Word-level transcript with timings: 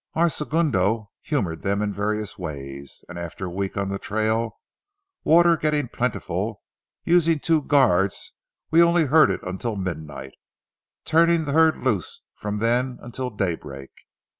Our 0.15 0.29
segundo 0.29 1.11
humored 1.21 1.61
them 1.61 1.83
in 1.83 1.93
various 1.93 2.35
ways, 2.35 3.05
and 3.07 3.19
after 3.19 3.45
a 3.45 3.51
week 3.51 3.77
on 3.77 3.89
the 3.89 3.99
trail, 3.99 4.57
water 5.23 5.55
getting 5.55 5.89
plentiful, 5.89 6.63
using 7.03 7.37
two 7.39 7.61
guards, 7.61 8.33
we 8.71 8.81
only 8.81 9.05
herded 9.05 9.43
until 9.43 9.75
midnight, 9.75 10.33
turning 11.05 11.45
the 11.45 11.51
herd 11.51 11.77
loose 11.85 12.21
from 12.35 12.57
then 12.57 12.97
until 13.03 13.29
daybreak. 13.29 13.91